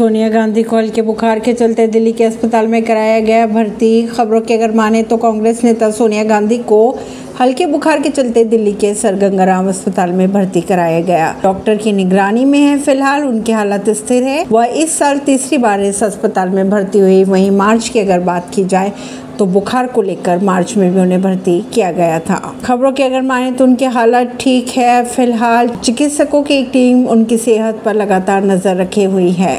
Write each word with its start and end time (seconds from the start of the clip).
सोनिया 0.00 0.28
गांधी 0.28 0.62
को 0.62 0.76
हल्के 0.76 1.02
बुखार 1.02 1.38
के 1.38 1.52
चलते 1.52 1.86
दिल्ली 1.86 2.12
के 2.12 2.24
अस्पताल 2.24 2.66
में 2.66 2.82
कराया 2.84 3.18
गया 3.20 3.46
भर्ती। 3.46 3.90
खबरों 4.08 4.40
की 4.40 4.54
अगर 4.54 4.70
माने 4.74 5.02
तो 5.02 5.16
कांग्रेस 5.16 5.62
नेता 5.64 5.90
सोनिया 5.90 6.22
गांधी 6.24 6.58
को 6.60 6.78
हल्के 7.40 7.66
बुखार 7.66 8.00
के 8.00 8.08
चलते 8.10 8.44
दिल्ली 8.44 8.72
के 8.74 8.94
सर 8.94 9.16
गंगाराम 9.18 9.68
अस्पताल 9.68 10.12
में 10.12 10.32
भर्ती 10.32 10.60
कराया 10.60 11.00
गया। 11.00 11.34
डॉक्टर 11.42 11.76
की 11.76 11.92
निगरानी 11.92 12.44
में 12.44 12.58
है 12.58 12.78
फ़िलहाल, 12.78 13.24
उनकी 13.24 13.52
हालत 13.52 13.90
स्थिर 13.90 14.22
है। 14.22 14.44
वह 14.44 14.64
इस 14.64 14.98
साल 14.98 15.18
तीसरी 15.18 15.58
बार 15.58 15.80
इस 15.82 16.02
अस्पताल 16.04 16.48
में 16.48 16.70
भर्ती 16.70 16.98
हुई। 16.98 17.22
वहीं 17.26 17.50
मार्च 17.50 17.88
की 17.88 17.98
अगर 17.98 18.20
बात 18.22 18.50
की 18.54 18.64
जाए 18.64 18.92
तो 19.38 19.46
बुखार 19.48 19.86
को 19.86 20.02
लेकर 20.02 20.38
मार्च 20.44 20.76
में 20.76 20.92
भी 20.94 21.00
उन्हें 21.00 21.20
भर्ती 21.22 21.60
किया 21.74 21.90
गया 21.92 22.18
था। 22.20 22.54
खबरों 22.64 22.92
की 22.92 23.02
अगर 23.02 23.22
माने 23.22 23.50
तो 23.52 23.64
उनकी 23.64 23.84
हालत 23.86 24.36
ठीक 24.40 24.68
है। 24.68 25.04
फ़िलहाल 25.06 25.68
चिकित्सकों 25.76 26.42
की 26.42 26.54
एक 26.54 26.70
टीम 26.72 27.06
उनकी 27.08 27.38
सेहत 27.38 27.82
पर 27.84 27.94
लगातार 27.94 28.44
नज़र 28.44 28.76
रखे 28.76 29.04
हुई 29.06 29.30
है। 29.32 29.58